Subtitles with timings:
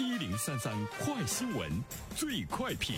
[0.00, 1.70] 一零三三快新闻，
[2.16, 2.96] 最快评。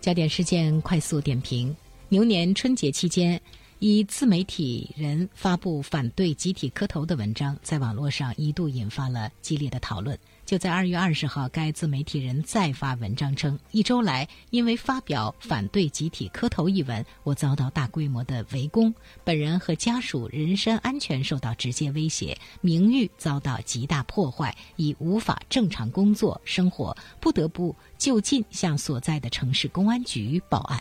[0.00, 1.76] 焦点事件快速点评：
[2.08, 3.41] 牛年春节期间。
[3.84, 10.16] 以自媒体人发布反对集体磕头的文章，在网络上一度引发了激烈的讨论。
[10.46, 18.94] 就在二月二十号，该自媒体人再发文章称，一周来因为发表反对集体磕头一文，我遭到大规模的围攻，
[19.24, 30.80] 本人和家属人身安全受到直接威胁，名誉遭到极大破坏，已无法正常工作生活，不得不就近向所在的城市公安局报案。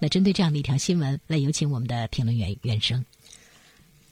[0.00, 3.04] 那针对这样的一条新闻，来有请我们的评论员袁生。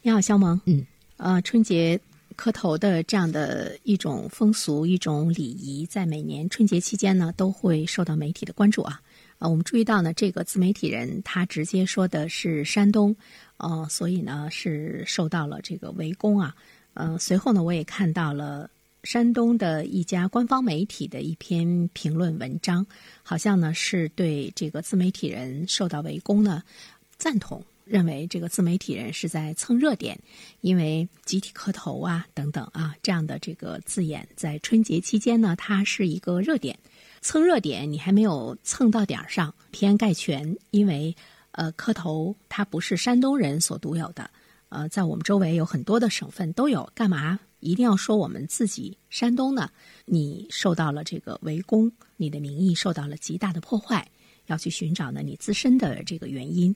[0.02, 0.60] 你好，肖萌。
[0.64, 0.84] 嗯，
[1.16, 2.00] 呃，春节
[2.34, 9.00] 磕头的这样的一种风俗、一种礼仪，在每年春节期间呢，都会受到媒体的关注啊。
[9.38, 13.14] 啊，我们注意到呢，这个自媒体人他直接说的是山东，
[13.58, 16.56] 呃，所以呢是受到了这个围攻啊。
[16.94, 18.68] 呃，随后呢，我也看到了。
[19.02, 22.84] 山东的一家官方媒体的一篇评论文章，
[23.22, 26.62] 好像呢是对这个自媒体人受到围攻呢
[27.16, 30.18] 赞同，认为这个自媒体人是在蹭热点，
[30.60, 36.76] 因为集体磕头啊等等啊这样的这个字眼，在春节期间呢，它是一个热点，
[37.20, 41.14] 蹭热点你还没有蹭到点儿上，偏概全，因为
[41.52, 44.28] 呃磕头它不是山东人所独有的，
[44.68, 47.38] 呃，在我们周围有很多的省份都有，干嘛？
[47.66, 49.68] 一定要说我们自己山东呢，
[50.04, 54.08] 你受到了这个围攻，你的名义受到了极大的破坏，
[54.46, 56.74] 要去寻找呢你自身的这个原因。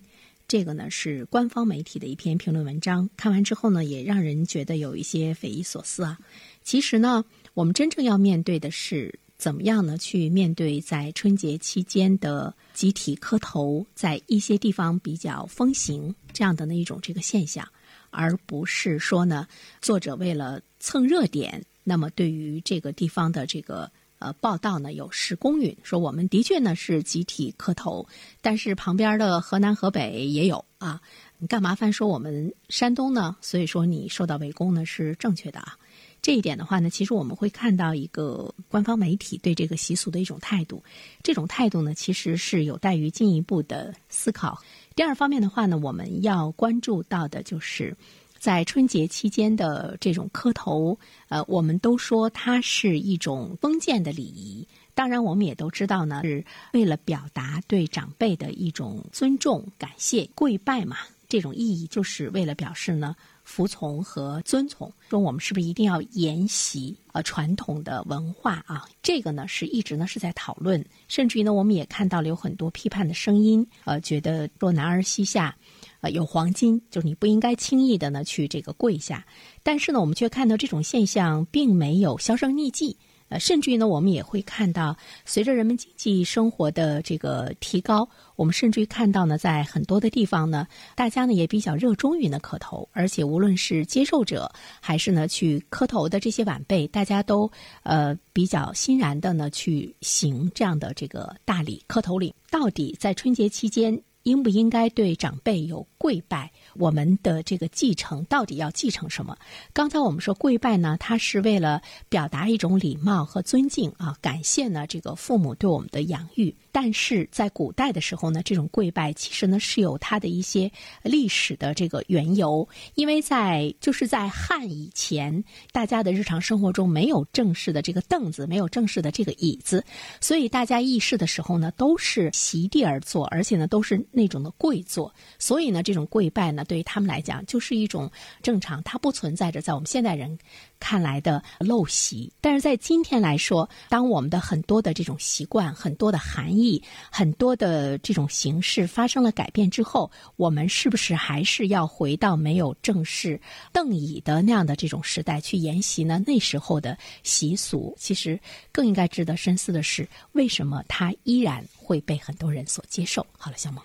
[0.48, 6.18] 这个呢是官方媒体的一篇评论文章，看完之后呢，也让人觉得有一些匪夷所思啊。
[6.64, 9.96] 其实呢，我们真正要面对的是怎么样呢？
[9.96, 17.64] 去面对在春节期间的集体磕头，在一些地方比较风行这样的那一种这个现象。
[18.10, 19.46] 而不是说呢，
[19.80, 28.06] 作者为了蹭热点，那么对于这个地方的这个呃报道呢有失公允，说我们的确呢是集体磕头，
[28.40, 31.00] 但是旁边的河南、河北也有啊，
[31.38, 33.36] 你干嘛翻说我们山东呢？
[33.40, 35.76] 所以说你受到围攻呢是正确的啊。
[36.22, 40.84] 这一点的话呢，其实我们会看到一个官方媒体对这个习俗的一种态度，
[41.22, 44.60] 这种态度呢其实是有待于进一步的思考。
[44.94, 47.96] 第二方面的话呢，我们要关注到的就是，
[48.38, 54.66] 在春节期间的这种磕头，呃，我们都说它是一种封建的礼仪。
[54.94, 60.96] 当然，我们也都知道呢，是为了表达对长辈的一种尊重、感谢、跪拜嘛。
[61.28, 63.14] 这种意义就是为了表示呢。
[63.50, 68.86] 服从和遵从，说我们是不是一定要沿袭呃传统的文化啊？
[69.02, 75.52] 这个呢是一直呢是在讨论，甚至于呢我们也看到了有很多批判的声音，呃，觉得若男儿膝下，
[76.00, 79.26] 呃有黄金，就是你不应该轻易的呢去这个跪下。
[79.64, 82.96] 但是呢，我们却看到这种现象并没有销声匿迹。
[83.30, 97.50] 呃，甚至于呢，我们也会看到，随着人们经济生活的这个提高，我们甚至于看到呢，在很多的地方呢，大家呢也比较热衷于呢磕头，而且无论是接受者还是呢去磕头的这些晚辈，大家都
[97.84, 102.34] 呃比较欣然的呢去行这样的这个大礼磕头礼。
[102.50, 104.02] 到底在春节期间？
[104.22, 106.50] 应不应该对长辈有跪拜？
[106.74, 109.36] 我们的这个继承到底要继承什么？
[109.72, 116.54] 刚才我们说跪拜呢，它是为了表达一种礼貌和尊敬啊，感谢呢这个父母对我们的养育。
[116.72, 120.70] 但是在古代的时候呢，这种跪拜其实呢是有它的一些
[121.02, 125.42] 历史的这个缘由，因为在就是在汉以前，
[125.72, 129.84] 大家的日常生活中没有正式的这个凳子，没有正式的这个椅子，
[130.20, 138.10] 所以大家议事的时候呢，都是席地而坐，而且呢都是那种的跪坐，所以呢这种跪拜呢，对于他们来讲就是一种
[138.42, 140.38] 正常，它不存在着在我们现代人。
[140.82, 153.38] 看来的陋习，但是在今天来说，当我们的很多的这种习惯、很多的含义、很多的这种形式发生了改变之后，我们是不是还是要回到没有正式
[153.74, 156.18] 凳椅的那样的这种时代去沿袭呢？
[156.26, 158.40] 那时候的习俗，其实
[158.72, 163.26] 更应该值得深思的是，为什么它依然会被很多人所接受？
[163.36, 163.84] 好了，小萌，